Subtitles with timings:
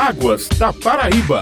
[0.00, 1.40] Águas da Paraíba.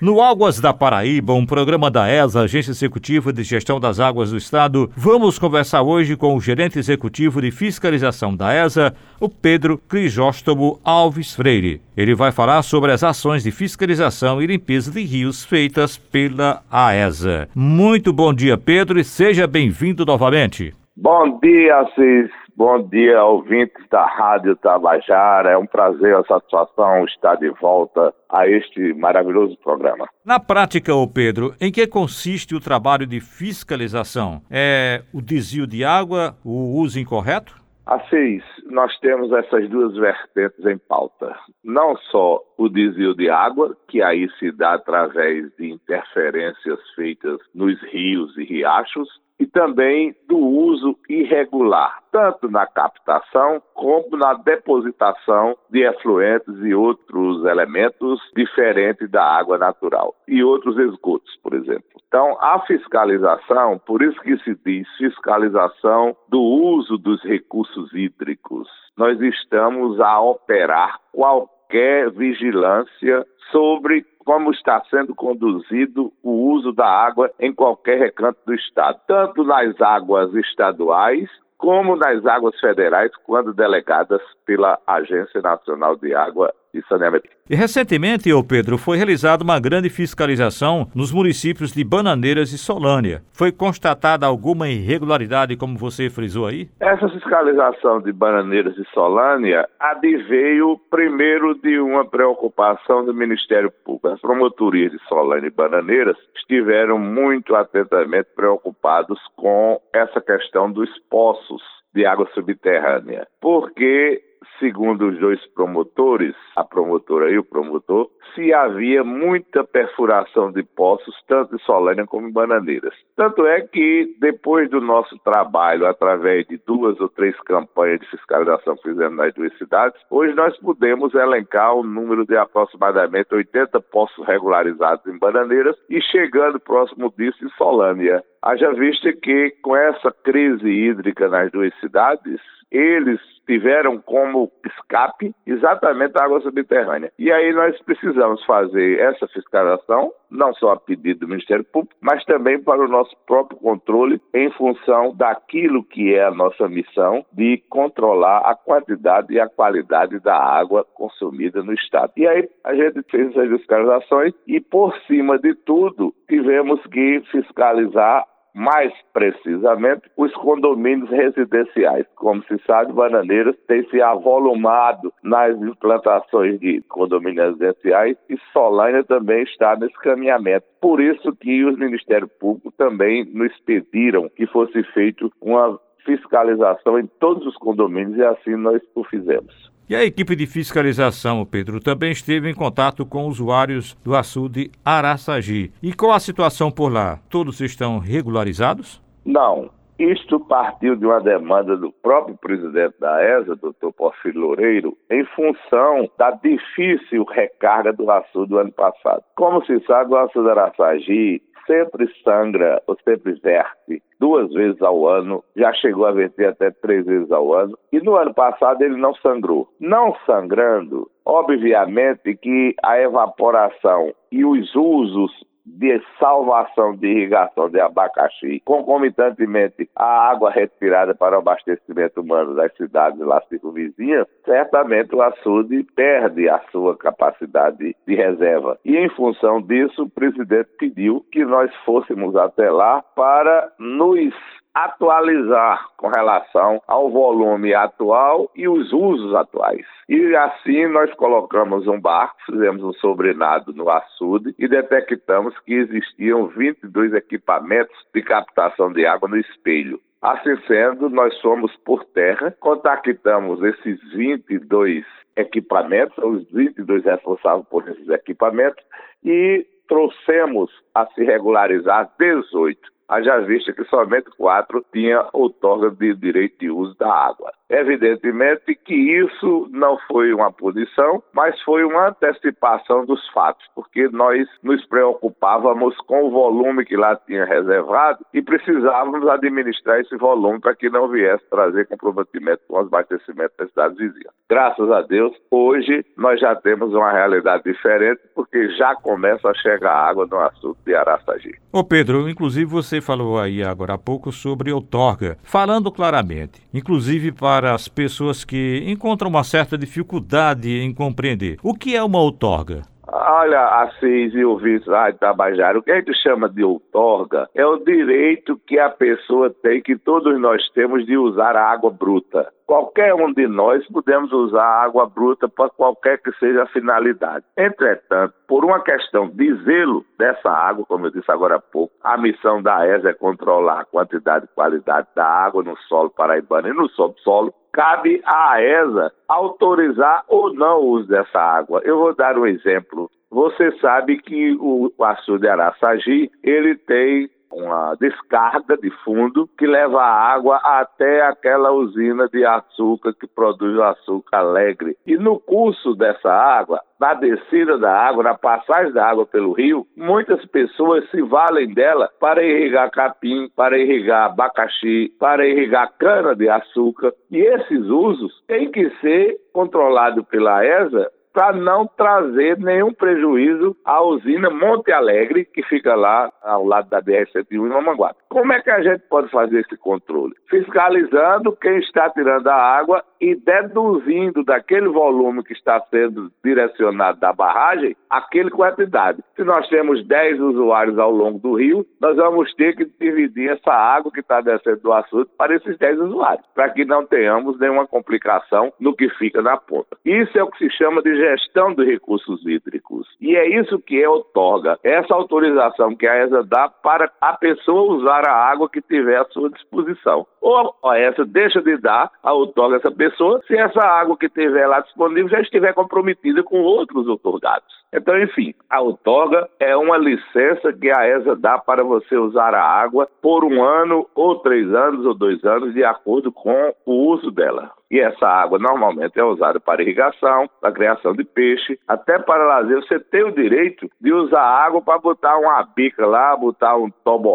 [0.00, 4.36] No Águas da Paraíba, um programa da ESA, Agência Executiva de Gestão das Águas do
[4.36, 10.78] Estado, vamos conversar hoje com o gerente executivo de fiscalização da ESA, o Pedro Crisóstomo
[10.84, 11.80] Alves Freire.
[11.96, 17.48] Ele vai falar sobre as ações de fiscalização e limpeza de rios feitas pela AESA.
[17.52, 20.72] Muito bom dia, Pedro, e seja bem-vindo novamente.
[20.96, 22.45] Bom dia, Assis.
[22.56, 25.50] Bom dia, ouvintes da Rádio Tabajara.
[25.50, 30.08] É um prazer, a satisfação estar de volta a este maravilhoso programa.
[30.24, 34.40] Na prática, ô Pedro, em que consiste o trabalho de fiscalização?
[34.50, 37.54] É o desvio de água, o uso incorreto?
[37.84, 41.36] Assis, nós temos essas duas vertentes em pauta.
[41.62, 47.78] Não só o desvio de água, que aí se dá através de interferências feitas nos
[47.92, 55.82] rios e riachos, e também do uso irregular, tanto na captação como na depositação de
[55.82, 61.84] efluentes e outros elementos diferentes da água natural e outros esgotos, por exemplo.
[62.08, 68.68] Então, a fiscalização, por isso que se diz fiscalização do uso dos recursos hídricos.
[68.96, 77.30] Nós estamos a operar qualquer vigilância sobre como está sendo conduzido o uso da água
[77.38, 84.20] em qualquer recanto do Estado, tanto nas águas estaduais como nas águas federais, quando delegadas
[84.44, 87.28] pela Agência Nacional de Água e Saneamento.
[87.48, 93.22] E recentemente, ô Pedro, foi realizada uma grande fiscalização nos municípios de Bananeiras e Solânia.
[93.32, 96.68] Foi constatada alguma irregularidade, como você frisou aí?
[96.80, 104.08] Essa fiscalização de Bananeiras e Solânia adveio primeiro de uma preocupação do Ministério Público.
[104.08, 111.62] As promotorias de Solânia e Bananeiras estiveram muito atentamente preocupados com essa questão dos poços
[111.94, 114.22] de água subterrânea, porque
[114.58, 121.14] segundo os dois promotores, a promotora e o promotor, se havia muita perfuração de poços,
[121.26, 122.94] tanto em Solânia como em Bananeiras.
[123.16, 128.76] Tanto é que, depois do nosso trabalho, através de duas ou três campanhas de fiscalização
[128.76, 134.26] que fizemos nas duas cidades, hoje nós podemos elencar um número de aproximadamente 80 poços
[134.26, 138.22] regularizados em Bananeiras e chegando próximo disso em Solânia.
[138.46, 142.40] Haja vista que, com essa crise hídrica nas duas cidades,
[142.70, 147.10] eles tiveram como escape exatamente a água subterrânea.
[147.18, 152.24] E aí nós precisamos fazer essa fiscalização, não só a pedido do Ministério Público, mas
[152.24, 157.60] também para o nosso próprio controle, em função daquilo que é a nossa missão de
[157.68, 162.12] controlar a quantidade e a qualidade da água consumida no Estado.
[162.16, 168.24] E aí a gente fez essas fiscalizações e, por cima de tudo, tivemos que fiscalizar
[168.56, 172.06] mais precisamente os condomínios residenciais.
[172.14, 179.42] Como se sabe, Bananeiras tem se avolumado nas implantações de condomínios residenciais e Solânia também
[179.42, 180.64] está nesse caminhamento.
[180.80, 187.06] Por isso que os Ministérios Públicos também nos pediram que fosse feito uma fiscalização em
[187.20, 189.70] todos os condomínios e assim nós o fizemos.
[189.88, 195.72] E a equipe de fiscalização, Pedro, também esteve em contato com usuários do açude Araçagi.
[195.80, 197.20] E qual a situação por lá?
[197.30, 199.00] Todos estão regularizados?
[199.24, 199.70] Não.
[199.98, 206.10] Isto partiu de uma demanda do próprio presidente da ESA, doutor Porfírio Loureiro, em função
[206.18, 209.22] da difícil recarga do açude do ano passado.
[209.36, 215.44] Como se sabe, o açude Araçagi sempre sangra ou sempre verte duas vezes ao ano,
[215.54, 219.14] já chegou a verter até três vezes ao ano, e no ano passado ele não
[219.16, 219.68] sangrou.
[219.78, 225.32] Não sangrando, obviamente que a evaporação e os usos
[225.66, 232.74] de salvação de irrigação de abacaxi, concomitantemente a água retirada para o abastecimento humano das
[232.76, 238.78] cidades lá circunvizinhas, certamente o açude perde a sua capacidade de reserva.
[238.84, 244.32] E em função disso, o presidente pediu que nós fôssemos até lá para nos
[244.76, 249.86] atualizar com relação ao volume atual e os usos atuais.
[250.06, 256.48] E assim nós colocamos um barco, fizemos um sobrenado no açude e detectamos que existiam
[256.48, 259.98] 22 equipamentos de captação de água no espelho.
[260.20, 265.06] Assim sendo, nós fomos por terra, contactamos esses 22
[265.36, 268.84] equipamentos, os 22 responsáveis por esses equipamentos,
[269.24, 272.95] e trouxemos a se regularizar 18.
[273.08, 277.52] Haja vista que somente quatro tinham outorga de direito de uso da água.
[277.68, 284.46] Evidentemente que isso não foi uma punição, mas foi uma antecipação dos fatos, porque nós
[284.62, 290.76] nos preocupávamos com o volume que lá tinha reservado e precisávamos administrar esse volume para
[290.76, 294.32] que não viesse trazer comprometimento com os abastecimentos das cidades vizinhas.
[294.48, 299.92] Graças a Deus, hoje nós já temos uma realidade diferente, porque já começa a chegar
[299.92, 301.54] água no açude de Araçagi.
[301.72, 307.74] Ô Pedro, inclusive você falou aí agora há pouco sobre outorga, falando claramente, inclusive para
[307.74, 311.58] as pessoas que encontram uma certa dificuldade em compreender.
[311.62, 312.82] O que é uma outorga?
[313.08, 317.64] Olha, Assis e o vice Rádio Tabajara, o que a gente chama de outorga é
[317.64, 322.48] o direito que a pessoa tem, que todos nós temos, de usar a água bruta.
[322.66, 327.44] Qualquer um de nós podemos usar água bruta para qualquer que seja a finalidade.
[327.56, 332.18] Entretanto, por uma questão de zelo dessa água, como eu disse agora há pouco, a
[332.18, 336.72] missão da ESA é controlar a quantidade e qualidade da água no solo paraibano e
[336.72, 341.82] no subsolo cabe à ESA autorizar ou não o uso dessa água.
[341.84, 343.08] Eu vou dar um exemplo.
[343.30, 350.32] Você sabe que o açude Araçagi, ele tem uma descarga de fundo que leva a
[350.32, 354.96] água até aquela usina de açúcar que produz o açúcar alegre.
[355.06, 359.86] E no curso dessa água, na descida da água, na passagem da água pelo rio,
[359.96, 366.48] muitas pessoas se valem dela para irrigar capim, para irrigar abacaxi, para irrigar cana de
[366.48, 367.12] açúcar.
[367.30, 374.02] E esses usos têm que ser controlados pela ESA para não trazer nenhum prejuízo à
[374.02, 378.20] usina Monte Alegre, que fica lá ao lado da BR-101 em Mamanguape.
[378.30, 380.34] Como é que a gente pode fazer esse controle?
[380.48, 387.34] Fiscalizando quem está tirando a água e deduzindo daquele volume que está sendo direcionado da
[387.34, 389.22] barragem aquele quantidade.
[389.34, 393.72] Se nós temos 10 usuários ao longo do rio, nós vamos ter que dividir essa
[393.72, 397.86] água que está descendo do açude para esses 10 usuários, para que não tenhamos nenhuma
[397.86, 399.96] complicação no que fica na ponta.
[400.04, 403.06] Isso é o que se chama de gestão de recursos hídricos.
[403.20, 407.94] E é isso que é outorga, essa autorização que a ESA dá para a pessoa
[407.94, 410.26] usar a água que tiver à sua disposição.
[410.40, 414.28] Ou a ESA deixa de dar a outorga a essa pessoa se essa água que
[414.28, 417.74] tiver lá disponível já estiver comprometida com outros outorgados.
[417.92, 422.62] Então, enfim, a outorga é uma licença que a ESA dá para você usar a
[422.62, 427.30] água por um ano, ou três anos, ou dois anos, de acordo com o uso
[427.30, 427.70] dela.
[427.90, 432.82] E essa água normalmente é usada para irrigação, para criação de peixe, até para lazer.
[432.82, 436.90] Você tem o direito de usar água para botar uma bica lá, botar um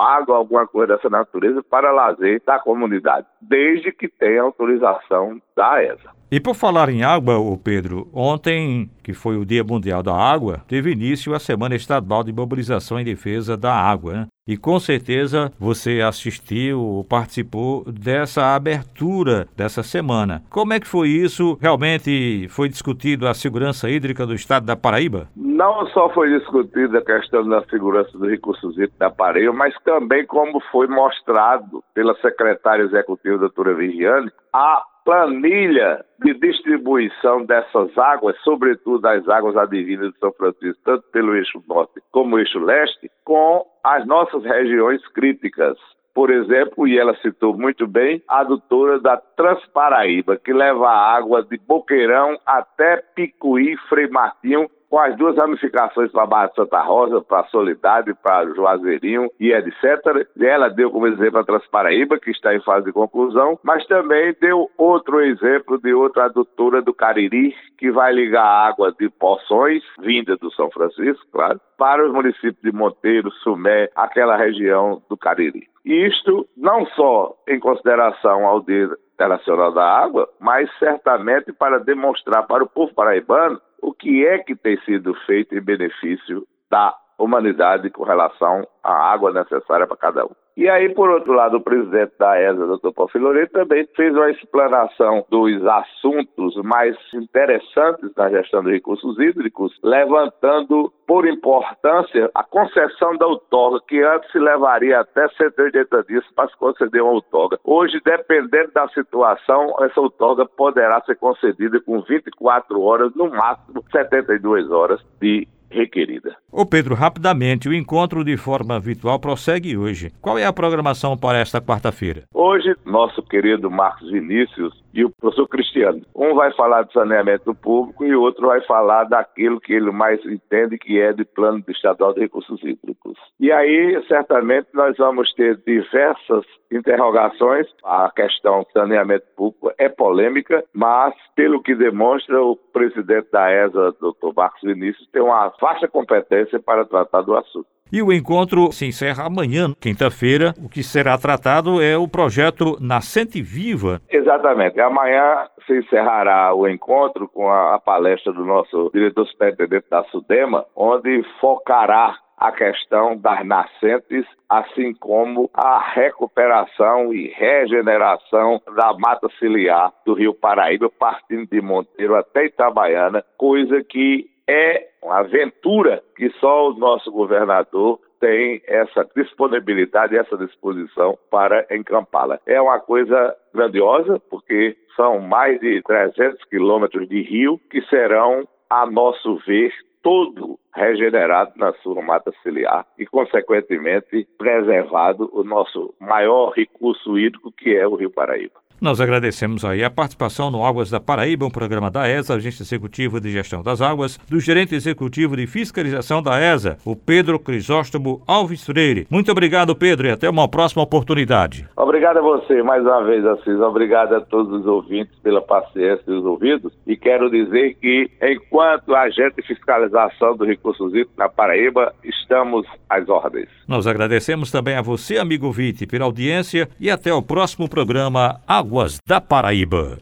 [0.00, 6.14] água, alguma coisa dessa natureza para lazer da comunidade, desde que tenha autorização da ESA.
[6.30, 10.60] E por falar em água, o Pedro, ontem, que foi o Dia Mundial da Água,
[10.66, 14.26] teve início a Semana Estadual de Mobilização em Defesa da Água, né?
[14.48, 20.42] E com certeza você assistiu ou participou dessa abertura dessa semana.
[20.50, 21.58] Como é que foi isso?
[21.60, 25.28] Realmente foi discutido a segurança hídrica do estado da Paraíba?
[25.36, 30.26] Não só foi discutida a questão da segurança dos recursos hídricos da Paraíba, mas também
[30.26, 39.06] como foi mostrado pela secretária executiva, doutora Vigiane, a planilha de distribuição dessas águas, sobretudo
[39.06, 43.64] as águas advindas de São Francisco, tanto pelo eixo norte como o eixo leste, com
[43.84, 45.78] as nossas regiões críticas.
[46.12, 51.42] Por exemplo, e ela citou muito bem, a adutora da Transparaíba, que leva a água
[51.44, 57.20] de Boqueirão até Picuí, Frei Martinho, com as duas ramificações para a Barra Santa Rosa,
[57.20, 60.26] para Solidade, para Juazeirinho e etc.
[60.40, 64.70] Ela deu como exemplo a Transparaíba, que está em fase de conclusão, mas também deu
[64.76, 70.36] outro exemplo de outra adutora do Cariri, que vai ligar a água de Poções, vinda
[70.36, 75.68] do São Francisco, claro, para os municípios de Monteiro, Sumé, aquela região do Cariri.
[75.86, 82.64] Isto não só em consideração ao Dia Internacional da Água, mas certamente para demonstrar para
[82.64, 88.02] o povo paraibano o que é que tem sido feito em benefício da humanidade com
[88.02, 90.34] relação à água necessária para cada um.
[90.56, 94.30] E aí, por outro lado, o presidente da ESA, doutor Paulo Filoreto, também fez uma
[94.30, 103.18] explanação dos assuntos mais interessantes na gestão de recursos hídricos, levantando por importância a concessão
[103.18, 107.58] da outorga, que antes se levaria até 180 dias para se conceder uma outorga.
[107.62, 114.70] Hoje, dependendo da situação, essa outorga poderá ser concedida com 24 horas, no máximo 72
[114.70, 116.36] horas de requerida.
[116.50, 120.12] Ô Pedro, rapidamente, o encontro de forma virtual prossegue hoje.
[120.20, 122.24] Qual é a programação para esta quarta-feira?
[122.32, 126.00] Hoje, nosso querido Marcos Vinícius e o professor Cristiano.
[126.14, 130.24] Um vai falar de saneamento público e o outro vai falar daquilo que ele mais
[130.24, 133.18] entende, que é de plano estadual de recursos hídricos.
[133.38, 137.66] E aí, certamente, nós vamos ter diversas interrogações.
[137.84, 143.94] A questão do saneamento público é polêmica, mas, pelo que demonstra, o presidente da ESA,
[144.00, 147.66] doutor Marcos Vinícius, tem uma vasta competência para tratar do assunto.
[147.92, 150.52] E o encontro se encerra amanhã, quinta-feira.
[150.62, 154.00] O que será tratado é o projeto Nascente Viva.
[154.10, 154.80] Exatamente.
[154.80, 160.64] Amanhã se encerrará o encontro com a, a palestra do nosso diretor superintendente da SUDEMA,
[160.74, 169.92] onde focará a questão das nascentes, assim como a recuperação e regeneração da mata ciliar
[170.04, 176.70] do Rio Paraíba, partindo de Monteiro até Itabaiana, coisa que é uma aventura que só
[176.70, 182.40] o nosso governador tem essa disponibilidade, essa disposição para encampá-la.
[182.46, 188.86] É uma coisa grandiosa, porque são mais de 300 quilômetros de rio que serão, a
[188.86, 189.72] nosso ver,
[190.02, 197.74] todo regenerado na sua mata ciliar e, consequentemente, preservado o nosso maior recurso hídrico, que
[197.74, 198.65] é o Rio Paraíba.
[198.80, 203.18] Nós agradecemos aí a participação no Águas da Paraíba, um programa da ESA, Agência Executiva
[203.18, 208.66] de Gestão das Águas, do gerente executivo de fiscalização da ESA, o Pedro Crisóstomo Alves
[208.66, 209.06] Freire.
[209.10, 211.66] Muito obrigado, Pedro, e até uma próxima oportunidade.
[211.74, 213.58] Obrigado a você mais uma vez, Assis.
[213.60, 216.72] Obrigado a todos os ouvintes pela paciência e os ouvidos.
[216.86, 223.08] E quero dizer que, enquanto agente de fiscalização do Recursos Hídricos na Paraíba, estamos às
[223.08, 223.48] ordens.
[223.66, 228.98] Nós agradecemos também a você, amigo Vite, pela audiência e até o próximo programa Águas
[229.06, 229.98] da Paraíba.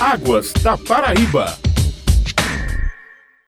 [0.00, 1.71] Águas da Paraíba.